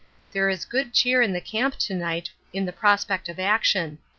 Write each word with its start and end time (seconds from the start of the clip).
There 0.31 0.49
is 0.49 0.65
good 0.65 0.95
cheer 0.95 1.21
in 1.21 1.31
the 1.31 1.39
camp 1.39 1.75
to 1.77 1.93
night 1.93 2.31
in 2.53 2.65
the 2.65 2.73
prospect 2.73 3.29
of 3.29 3.39
action. 3.39 3.99